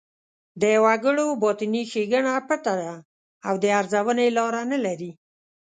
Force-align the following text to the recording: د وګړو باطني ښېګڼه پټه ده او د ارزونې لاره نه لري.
د 0.61 0.63
وګړو 0.85 1.27
باطني 1.41 1.83
ښېګڼه 1.91 2.33
پټه 2.47 2.73
ده 2.81 2.93
او 3.47 3.53
د 3.63 3.65
ارزونې 3.79 4.27
لاره 4.37 4.61
نه 4.71 4.77
لري. 4.85 5.11